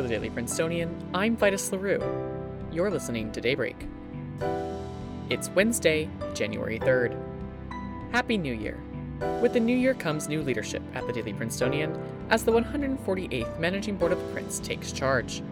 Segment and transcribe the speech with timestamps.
[0.00, 2.02] For the Daily Princetonian, I'm Vitus LaRue.
[2.72, 3.76] You're listening to Daybreak.
[5.28, 7.14] It's Wednesday, January 3rd.
[8.10, 8.80] Happy New Year!
[9.42, 13.98] With the new year comes new leadership at the Daily Princetonian as the 148th Managing
[13.98, 15.42] Board of the Prince takes charge.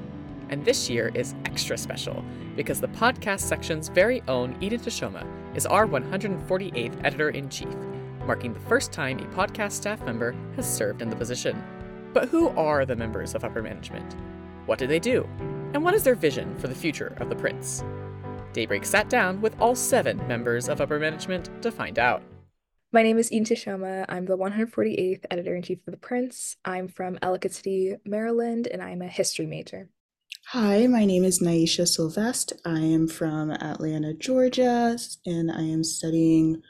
[0.48, 2.24] And this year is extra special
[2.56, 7.76] because the podcast section's very own Eden Teshome is our 148th editor in chief,
[8.26, 11.62] marking the first time a podcast staff member has served in the position.
[12.14, 14.16] But who are the members of upper management?
[14.68, 15.26] What do they do?
[15.72, 17.82] And what is their vision for the future of the Prince?
[18.52, 22.22] Daybreak sat down with all seven members of upper management to find out.
[22.92, 24.04] My name is Eden Teshome.
[24.10, 26.58] I'm the 148th editor in chief of The Prince.
[26.66, 29.88] I'm from Ellicott City, Maryland, and I'm a history major.
[30.48, 32.56] Hi, my name is Naisha Sylvestre.
[32.66, 36.60] I am from Atlanta, Georgia, and I am studying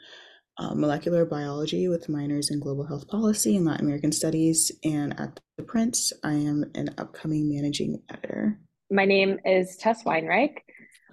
[0.59, 4.71] uh, molecular biology with minors in global health policy and Latin American studies.
[4.83, 8.59] And at The Prince, I am an upcoming managing editor.
[8.91, 10.57] My name is Tess Weinreich.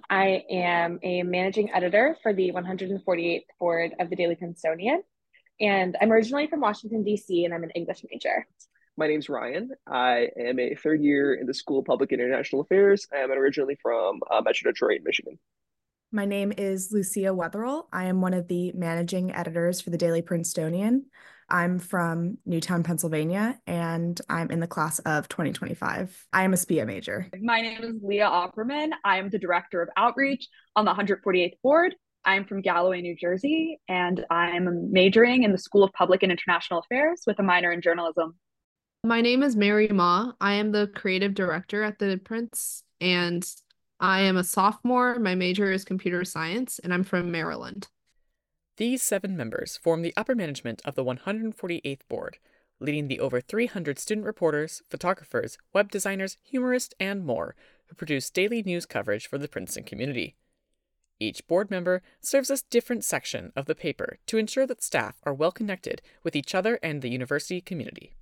[0.09, 5.01] I am a managing editor for the 148th board of the Daily Princetonian.
[5.59, 8.45] And I'm originally from Washington, D.C., and I'm an English major.
[8.95, 9.71] My name's Ryan.
[9.87, 13.07] I am a third year in the School of Public and International Affairs.
[13.13, 15.39] I am originally from uh, Metro Detroit, Michigan.
[16.11, 17.87] My name is Lucia Wetherell.
[17.91, 21.05] I am one of the managing editors for the Daily Princetonian.
[21.49, 26.27] I'm from Newtown, Pennsylvania, and I'm in the class of 2025.
[26.31, 27.27] I am a SPIA major.
[27.41, 28.91] My name is Leah Opperman.
[29.03, 31.93] I am the director of outreach on the 148th board.
[32.23, 36.79] I'm from Galloway, New Jersey, and I'm majoring in the School of Public and International
[36.79, 38.35] Affairs with a minor in journalism.
[39.03, 40.31] My name is Mary Ma.
[40.39, 43.45] I am the creative director at the Prince, and
[43.99, 45.17] I am a sophomore.
[45.17, 47.87] My major is computer science, and I'm from Maryland.
[48.77, 52.37] These seven members form the upper management of the 148th board,
[52.79, 57.55] leading the over 300 student reporters, photographers, web designers, humorists, and more
[57.87, 60.35] who produce daily news coverage for the Princeton community.
[61.19, 65.33] Each board member serves a different section of the paper to ensure that staff are
[65.33, 68.13] well connected with each other and the university community.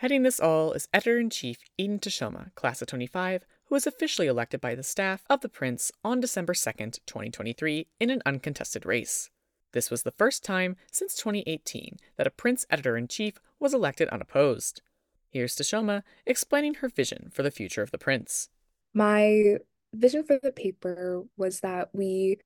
[0.00, 4.28] Heading this all is Editor in Chief Eden Teshome, Class of 25, who was officially
[4.28, 9.28] elected by the staff of the Prince on December 2nd, 2023, in an uncontested race.
[9.72, 14.08] This was the first time since 2018 that a Prince editor in chief was elected
[14.08, 14.80] unopposed.
[15.28, 18.48] Here's Teshome explaining her vision for the future of the Prince.
[18.94, 19.56] My
[19.92, 22.38] vision for the paper was that we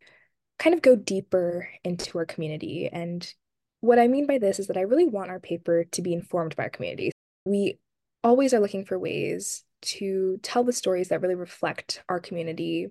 [0.59, 2.91] kind of go deeper into our community.
[2.93, 3.33] And
[3.79, 6.57] what I mean by this is that I really want our paper to be informed
[6.57, 7.13] by our community.
[7.45, 7.79] We
[8.23, 12.89] always are looking for ways to tell the stories that really reflect our community.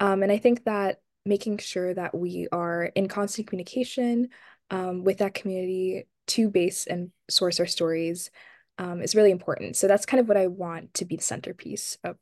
[0.00, 4.28] Um, and I think that making sure that we are in constant communication
[4.70, 8.30] um, with that community to base and source our stories
[8.78, 9.76] um, is really important.
[9.76, 12.16] So that's kind of what I want to be the centerpiece of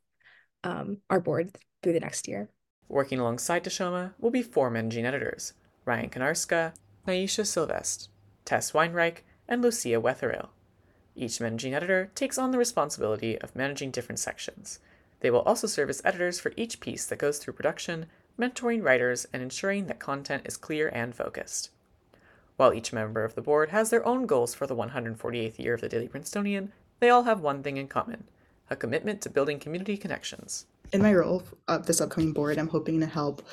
[0.63, 2.49] um, our board through the next year.
[2.87, 5.53] Working alongside Teshome will be four managing editors
[5.85, 6.73] Ryan Kanarska,
[7.07, 8.09] Naisha Sylvestre,
[8.45, 10.49] Tess Weinreich, and Lucia Wetherell.
[11.15, 14.79] Each managing editor takes on the responsibility of managing different sections.
[15.21, 18.07] They will also serve as editors for each piece that goes through production
[18.39, 21.69] mentoring writers, and ensuring that content is clear and focused.
[22.57, 25.81] While each member of the board has their own goals for the 148th year of
[25.81, 28.25] the Daily Princetonian, they all have one thing in common
[28.67, 30.65] a commitment to building community connections.
[30.91, 33.43] In my role of this upcoming board, I'm hoping to help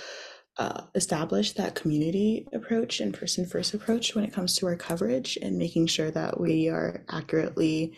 [0.58, 5.38] uh, establish that community approach and person first approach when it comes to our coverage
[5.40, 7.96] and making sure that we are accurately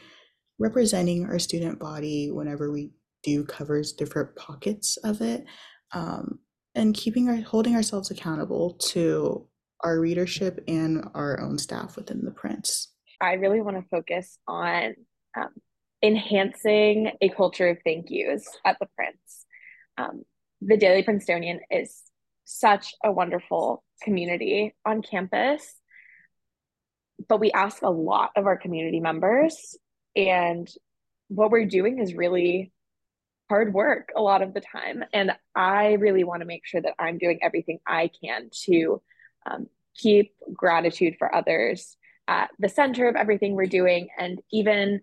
[0.59, 2.92] representing our student body whenever we
[3.25, 5.44] do covers different pockets of it
[5.92, 6.38] um,
[6.75, 9.48] and keeping our holding ourselves accountable to
[9.81, 12.92] our readership and our own staff within the Prince.
[13.21, 14.94] I really want to focus on
[15.36, 15.50] um,
[16.03, 19.47] enhancing a culture of thank yous at the Prince.
[19.98, 20.22] Um,
[20.60, 22.03] the Daily Princetonian is
[22.44, 25.75] such a wonderful community on campus,
[27.28, 29.77] but we ask a lot of our community members,
[30.15, 30.69] and
[31.28, 32.71] what we're doing is really
[33.49, 35.04] hard work a lot of the time.
[35.13, 39.03] And I really want to make sure that I'm doing everything I can to
[39.47, 39.66] um,
[39.97, 41.97] keep gratitude for others
[42.27, 44.09] at the center of everything we're doing.
[44.19, 45.01] And even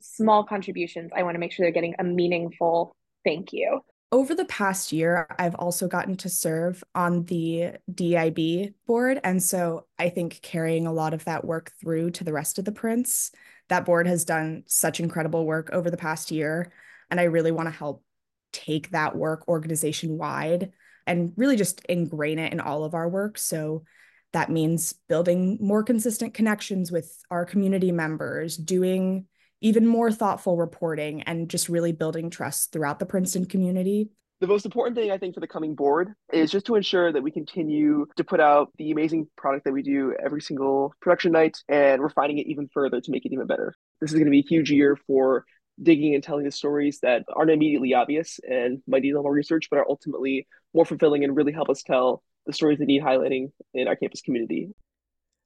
[0.00, 3.80] small contributions, I want to make sure they're getting a meaningful thank you.
[4.12, 9.18] Over the past year, I've also gotten to serve on the DIB board.
[9.24, 12.64] And so I think carrying a lot of that work through to the rest of
[12.64, 13.32] the Prince,
[13.68, 16.72] that board has done such incredible work over the past year.
[17.10, 18.04] And I really want to help
[18.52, 20.72] take that work organization wide
[21.06, 23.36] and really just ingrain it in all of our work.
[23.36, 23.84] So
[24.32, 29.26] that means building more consistent connections with our community members, doing
[29.60, 34.10] even more thoughtful reporting and just really building trust throughout the Princeton community.
[34.40, 37.22] The most important thing I think for the coming board is just to ensure that
[37.22, 41.56] we continue to put out the amazing product that we do every single production night
[41.68, 43.74] and refining it even further to make it even better.
[44.00, 45.44] This is going to be a huge year for
[45.82, 49.32] digging and telling the stories that aren't immediately obvious and might need a little more
[49.32, 53.02] research, but are ultimately more fulfilling and really help us tell the stories that need
[53.02, 54.68] highlighting in our campus community.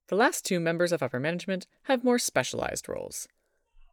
[0.09, 3.29] The last two members of upper management have more specialized roles.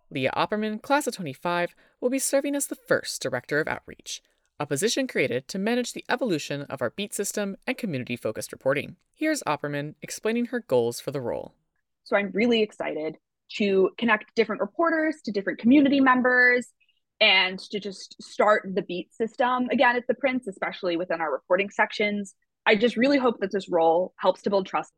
[0.10, 4.22] Leah Opperman, class of 25, will be serving as the first Director of Outreach,
[4.60, 8.96] a position created to manage the evolution of our beat system and community focused reporting.
[9.14, 11.54] Here's Opperman explaining her goals for the role.
[12.04, 13.18] So I'm really excited
[13.54, 16.68] to connect different reporters to different community members
[17.20, 21.70] and to just start the beat system again at the Prince, especially within our reporting
[21.70, 22.36] sections.
[22.66, 24.92] I just really hope that this role helps to build trust.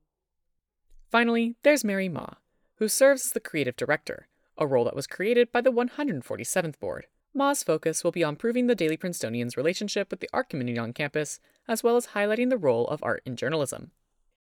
[1.12, 2.28] Finally, there's Mary Ma,
[2.76, 4.28] who serves as the creative director,
[4.58, 7.08] a role that was created by the 147th board.
[7.34, 10.94] Ma's focus will be on proving the Daily Princetonian's relationship with the art community on
[10.94, 13.92] campus, as well as highlighting the role of art in journalism.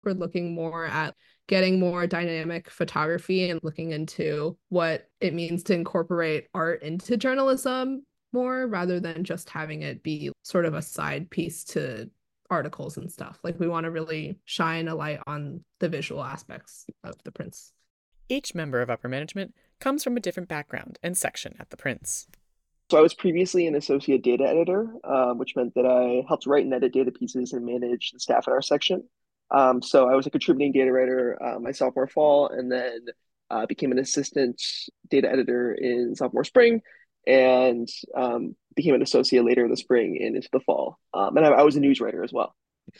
[0.05, 1.15] We're looking more at
[1.49, 8.05] getting more dynamic photography and looking into what it means to incorporate art into journalism
[8.33, 12.11] more rather than just having it be sort of a side piece to
[12.51, 13.39] articles and stuff.
[13.43, 17.73] Like we want to really shine a light on the visual aspects of the Prince.
[18.29, 22.27] Each member of upper management comes from a different background and section at the Prince.
[22.91, 26.65] So I was previously an associate data editor, um, which meant that I helped write
[26.65, 29.05] and edit data pieces and manage the staff at our section.
[29.51, 33.07] Um, so I was a contributing data writer uh, my sophomore fall, and then
[33.51, 34.61] uh, became an assistant
[35.09, 36.83] data editor in sophomore spring,
[37.27, 40.99] and um, became an associate later in the spring and into the fall.
[41.13, 42.55] Um, and I, I, was a news writer as well.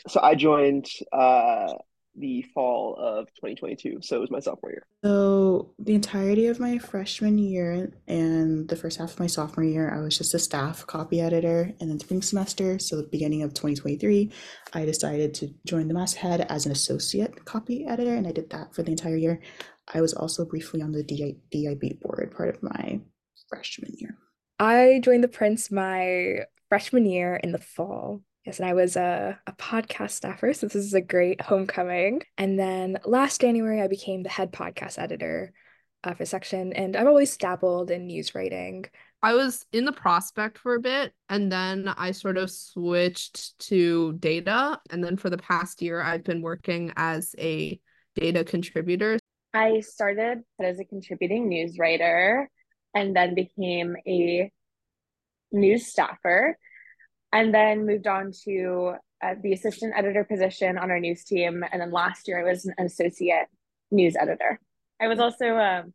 [0.07, 1.73] So I joined uh,
[2.17, 3.99] the fall of 2022.
[4.01, 4.87] So it was my sophomore year.
[5.03, 9.93] So the entirety of my freshman year and the first half of my sophomore year,
[9.93, 11.73] I was just a staff copy editor.
[11.79, 14.31] And then spring semester, so the beginning of 2023,
[14.73, 18.73] I decided to join the masthead as an associate copy editor, and I did that
[18.73, 19.41] for the entire year.
[19.93, 22.99] I was also briefly on the DIB board part of my
[23.49, 24.17] freshman year.
[24.59, 26.39] I joined the Prince my
[26.69, 28.21] freshman year in the fall.
[28.45, 32.21] Yes, and I was a, a podcast staffer, so this is a great homecoming.
[32.37, 35.51] And then last January, I became the head podcast editor
[36.03, 38.85] of a section, and I've always dabbled in news writing.
[39.23, 44.13] I was in the prospect for a bit, and then I sort of switched to
[44.13, 44.79] data.
[44.91, 47.79] And then for the past year, I've been working as a
[48.13, 49.17] data contributor.
[49.55, 52.47] I started as a contributing news writer
[52.93, 54.51] and then became a
[55.51, 56.57] news staffer
[57.35, 61.65] and then moved on to uh, the assistant editor position on our news team.
[61.69, 63.47] And then last year I was an associate
[63.91, 64.57] news editor.
[65.01, 65.93] I was also um,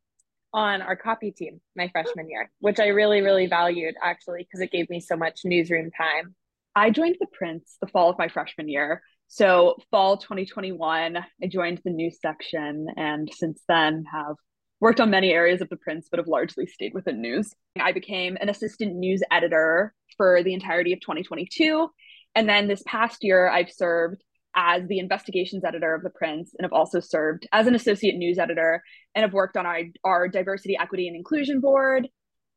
[0.52, 4.70] on our copy team my freshman year, which I really, really valued actually because it
[4.70, 6.34] gave me so much newsroom time.
[6.76, 9.02] I joined the Prince the fall of my freshman year.
[9.28, 14.36] So, fall 2021, I joined the news section and since then have
[14.80, 17.54] worked on many areas of the Prince, but have largely stayed within news.
[17.80, 21.88] I became an assistant news editor for the entirety of 2022.
[22.34, 24.22] And then this past year, I've served
[24.56, 28.38] as the investigations editor of the Prince and have also served as an associate news
[28.38, 28.82] editor
[29.14, 32.08] and have worked on our, our diversity, equity, and inclusion board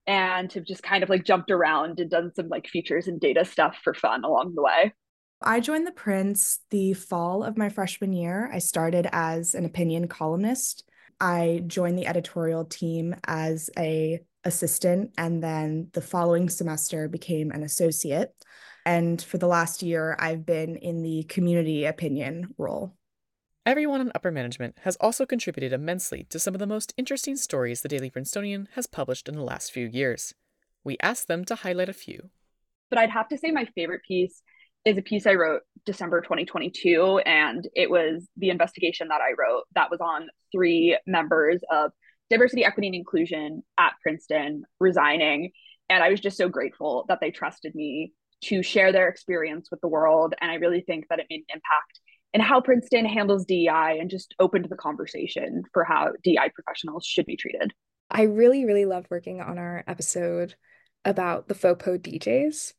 [0.06, 3.46] and have just kind of like jumped around and done some like features and data
[3.46, 4.94] stuff for fun along the way.
[5.42, 8.50] I joined the Prince the fall of my freshman year.
[8.54, 10.84] I started as an opinion columnist.
[11.20, 17.64] I joined the editorial team as a assistant and then the following semester became an
[17.64, 18.34] associate.
[18.86, 22.94] And for the last year, I've been in the community opinion role.
[23.66, 27.82] Everyone in upper management has also contributed immensely to some of the most interesting stories
[27.82, 30.34] the Daily Princetonian has published in the last few years.
[30.84, 32.30] We asked them to highlight a few.
[32.90, 34.44] But I'd have to say my favorite piece
[34.86, 39.64] is a piece I wrote December 2022, and it was the investigation that I wrote
[39.76, 41.92] that was on three members of
[42.30, 45.52] diversity, equity, and inclusion at Princeton resigning.
[45.90, 48.14] And I was just so grateful that they trusted me
[48.46, 50.34] to share their experience with the world.
[50.42, 52.00] And I really think that it made an impact
[52.34, 57.26] in how Princeton handles DEI and just opened the conversation for how DEI professionals should
[57.26, 57.72] be treated.
[58.10, 60.56] I really, really loved working on our episode
[61.06, 62.74] about the FOPO DJs.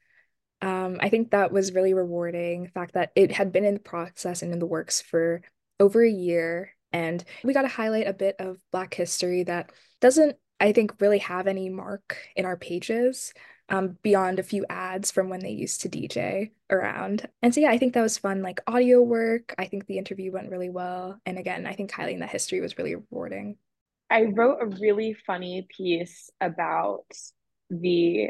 [0.65, 2.65] Um, I think that was really rewarding.
[2.65, 5.43] The fact that it had been in the process and in the works for
[5.79, 10.37] over a year and we got to highlight a bit of Black history that doesn't,
[10.61, 13.35] I think, really have any mark in our pages
[13.69, 17.29] um, beyond a few ads from when they used to DJ around.
[17.43, 19.57] And so, yeah, I think that was fun, like audio work.
[19.59, 21.19] I think the interview went really well.
[21.27, 23.57] And again, I think highlighting that history was really rewarding.
[24.09, 27.07] I wrote a really funny piece about
[27.71, 28.29] the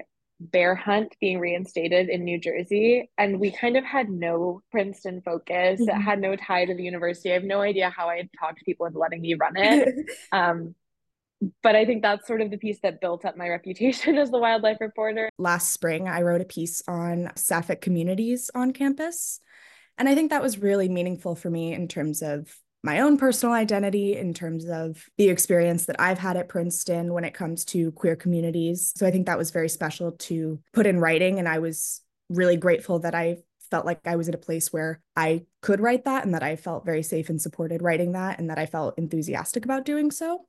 [0.50, 3.10] bear hunt being reinstated in New Jersey.
[3.18, 5.88] And we kind of had no Princeton focus, mm-hmm.
[5.88, 7.30] it had no tie to the university.
[7.30, 10.10] I have no idea how I had talked to people into letting me run it.
[10.32, 10.74] um,
[11.62, 14.38] but I think that's sort of the piece that built up my reputation as the
[14.38, 15.28] wildlife reporter.
[15.38, 19.40] Last spring, I wrote a piece on sapphic communities on campus.
[19.98, 23.54] And I think that was really meaningful for me in terms of my own personal
[23.54, 27.90] identity in terms of the experience that I've had at Princeton when it comes to
[27.92, 28.92] queer communities.
[28.94, 31.38] So I think that was very special to put in writing.
[31.38, 33.38] And I was really grateful that I
[33.70, 36.56] felt like I was at a place where I could write that and that I
[36.56, 40.42] felt very safe and supported writing that and that I felt enthusiastic about doing so.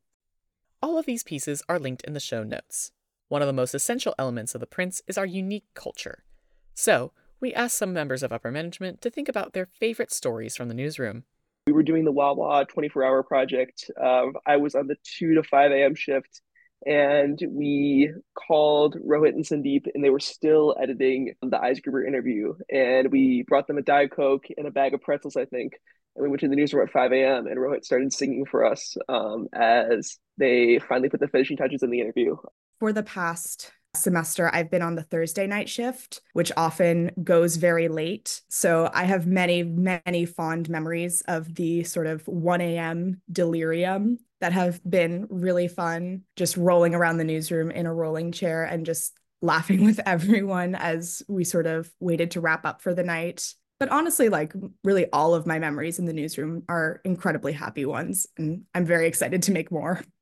[0.84, 2.92] All of these pieces are linked in the show notes.
[3.30, 6.26] One of the most essential elements of the Prince is our unique culture.
[6.74, 10.68] So, we asked some members of upper management to think about their favorite stories from
[10.68, 11.24] the newsroom
[11.66, 13.90] we were doing the Wawa 24 hour project.
[14.00, 15.96] Uh, I was on the 2 to 5 a.m.
[15.96, 16.42] shift
[16.86, 22.54] and we called Rohit and Sandeep and they were still editing the Eisgruber interview.
[22.70, 25.74] And we brought them a Diet Coke and a bag of pretzels, I think.
[26.16, 27.48] And we went to the newsroom at 5 a.m.
[27.48, 31.90] and Rohit started singing for us um, as they finally put the finishing touches in
[31.90, 32.36] the interview.
[32.80, 33.72] For the past
[34.04, 38.42] semester, I've been on the Thursday night shift, which often goes very late.
[38.50, 43.22] So I have many, many fond memories of the sort of 1 a.m.
[43.32, 48.64] delirium that have been really fun, just rolling around the newsroom in a rolling chair
[48.64, 53.04] and just laughing with everyone as we sort of waited to wrap up for the
[53.04, 53.54] night.
[53.80, 58.26] But honestly, like really all of my memories in the newsroom are incredibly happy ones.
[58.38, 60.02] And I'm very excited to make more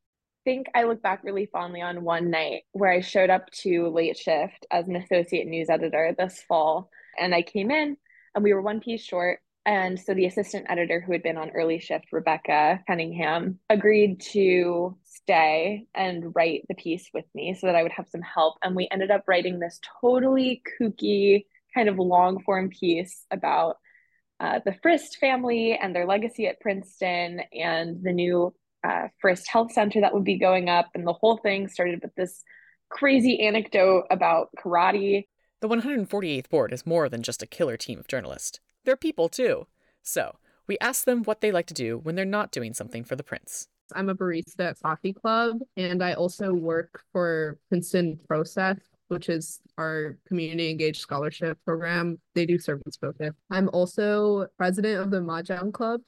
[0.44, 4.18] think I look back really fondly on one night where I showed up to late
[4.18, 6.90] shift as an associate news editor this fall.
[7.20, 7.98] And I came in
[8.36, 9.40] and we were one piece short.
[9.66, 14.98] And so the assistant editor who had been on early shift, Rebecca Cunningham, agreed to
[15.06, 18.56] stay and write the piece with me so that I would have some help.
[18.62, 23.78] And we ended up writing this totally kooky, kind of long form piece about
[24.42, 29.72] uh, the Frist family and their legacy at Princeton and the new uh, Frist Health
[29.72, 32.44] Center that would be going up, and the whole thing started with this
[32.90, 35.26] crazy anecdote about karate.
[35.62, 38.60] The 148th board is more than just a killer team of journalists.
[38.86, 39.68] They're people too.
[40.02, 40.38] So,
[40.68, 43.24] we asked them what they like to do when they're not doing something for the
[43.24, 43.68] Prince.
[43.96, 49.62] I'm a barista at Coffee Club, and I also work for Princeton ProCES, which is
[49.78, 52.20] our community engaged scholarship program.
[52.34, 53.34] They do service focus.
[53.52, 56.02] I'm also president of the Mahjong Club,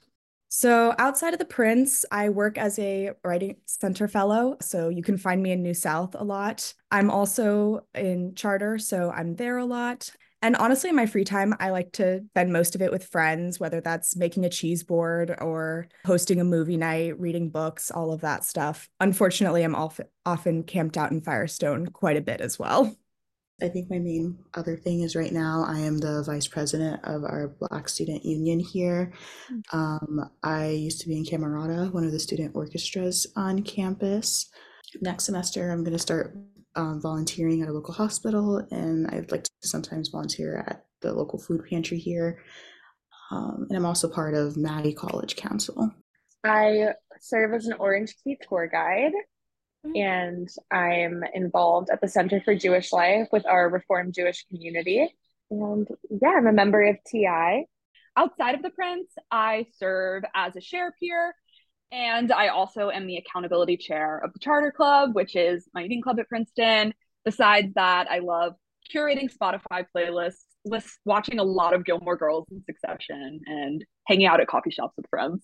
[0.58, 4.56] so, outside of the Prince, I work as a writing center fellow.
[4.62, 6.74] So, you can find me in New South a lot.
[6.90, 10.12] I'm also in charter, so I'm there a lot.
[10.42, 13.60] And honestly, in my free time, I like to spend most of it with friends,
[13.60, 18.22] whether that's making a cheese board or hosting a movie night, reading books, all of
[18.22, 18.88] that stuff.
[19.02, 22.96] Unfortunately, I'm often camped out in Firestone quite a bit as well.
[23.62, 27.24] I think my main other thing is right now I am the vice president of
[27.24, 29.14] our Black Student Union here.
[29.48, 29.60] Hmm.
[29.72, 34.50] Um, I used to be in Camerata, one of the student orchestras on campus.
[35.02, 36.36] Next semester, I'm going to start
[36.76, 41.40] um, volunteering at a local hospital, and I'd like to sometimes volunteer at the local
[41.40, 42.44] food pantry here.
[43.32, 45.92] Um, and I'm also part of Mathey College Council.
[46.44, 46.90] I
[47.22, 49.14] serve as an Orange Key tour guide
[49.86, 50.02] Mm-hmm.
[50.02, 55.08] and I'm involved at the Center for Jewish Life with our Reformed Jewish community.
[55.52, 57.66] And yeah, I'm a member of TI.
[58.18, 61.36] Outside of the Prince, I serve as a share peer,
[61.92, 66.02] and I also am the accountability chair of the Charter Club, which is my eating
[66.02, 66.94] club at Princeton.
[67.24, 68.54] Besides that, I love
[68.94, 74.40] curating Spotify playlists, list, watching a lot of Gilmore Girls in succession, and hanging out
[74.40, 75.44] at coffee shops with friends.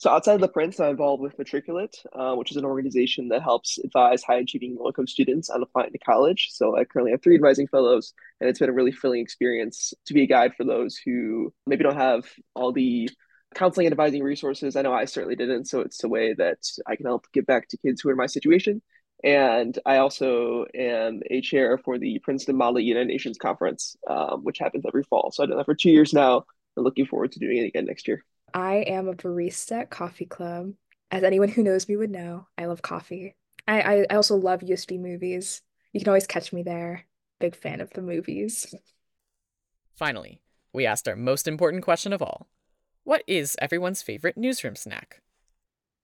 [0.00, 3.42] So outside of the Prince, I'm involved with Matriculate, uh, which is an organization that
[3.42, 6.48] helps advise high achieving low income students on applying to college.
[6.52, 10.14] So I currently have three advising fellows, and it's been a really filling experience to
[10.14, 13.10] be a guide for those who maybe don't have all the
[13.54, 14.74] counseling and advising resources.
[14.74, 15.66] I know I certainly didn't.
[15.66, 18.18] So it's a way that I can help give back to kids who are in
[18.18, 18.80] my situation.
[19.22, 24.60] And I also am a chair for the Princeton Model United Nations Conference, um, which
[24.60, 25.30] happens every fall.
[25.30, 26.46] So I've done that for two years now.
[26.76, 28.24] and looking forward to doing it again next year.
[28.54, 30.72] I am a barista at Coffee Club.
[31.10, 33.34] As anyone who knows me would know, I love coffee.
[33.66, 35.62] I, I, I also love USD movies.
[35.92, 37.06] You can always catch me there.
[37.40, 38.74] Big fan of the movies.
[39.96, 40.40] Finally,
[40.72, 42.48] we asked our most important question of all.
[43.04, 45.20] What is everyone's favorite newsroom snack?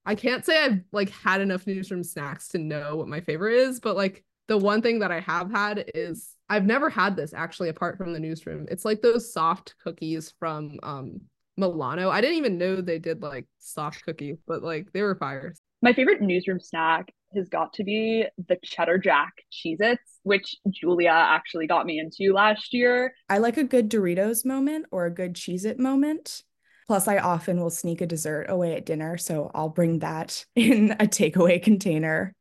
[0.04, 3.80] I can't say I've like had enough newsroom snacks to know what my favorite is,
[3.80, 7.68] but like the one thing that I have had is I've never had this actually
[7.68, 8.66] apart from the newsroom.
[8.70, 11.20] It's like those soft cookies from um
[11.56, 12.10] Milano.
[12.10, 15.54] I didn't even know they did like soft cookie, but like they were fire.
[15.82, 21.10] My favorite newsroom snack has got to be the cheddar jack Cheez Its, which Julia
[21.10, 23.14] actually got me into last year.
[23.28, 26.42] I like a good Doritos moment or a good Cheez It moment.
[26.86, 30.92] Plus, I often will sneak a dessert away at dinner, so I'll bring that in
[30.92, 32.32] a takeaway container.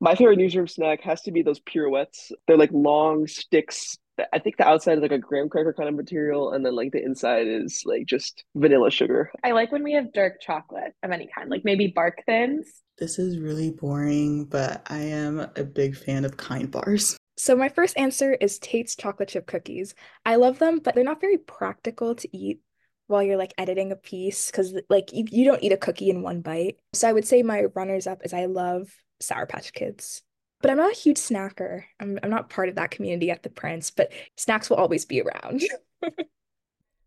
[0.00, 2.32] My favorite newsroom snack has to be those pirouettes.
[2.48, 3.96] They're like long sticks
[4.32, 6.92] I think the outside is like a graham cracker kind of material, and then like
[6.92, 9.30] the inside is like just vanilla sugar.
[9.42, 12.66] I like when we have dark chocolate of any kind, like maybe bark thins.
[12.98, 17.16] This is really boring, but I am a big fan of kind bars.
[17.38, 19.94] So my first answer is Tate's chocolate chip cookies.
[20.26, 22.60] I love them, but they're not very practical to eat
[23.06, 26.22] while you're like editing a piece because like you, you don't eat a cookie in
[26.22, 26.76] one bite.
[26.92, 28.88] So I would say my runners up is I love
[29.20, 30.22] Sour Patch Kids
[30.62, 31.84] but I'm not a huge snacker.
[32.00, 35.20] I'm, I'm not part of that community at the Prince, but snacks will always be
[35.20, 35.62] around.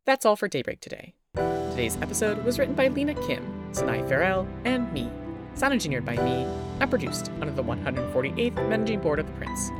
[0.05, 1.15] That's all for Daybreak today.
[1.35, 5.09] Today's episode was written by Lena Kim, Sanai Farrell, and me.
[5.55, 6.45] Sound engineered by me,
[6.79, 9.71] and produced under the 148th Managing Board of the Prince.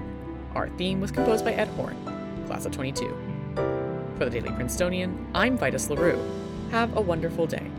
[0.55, 1.98] Our theme was composed by Ed Horn,
[2.48, 3.05] class of 22.
[4.17, 6.20] For the Daily Princetonian, I'm Vitus LaRue.
[6.72, 7.70] Have a wonderful day.